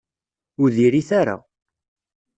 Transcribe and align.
Ur 0.61 0.69
diri-t 0.75 1.09
ara. 1.21 1.35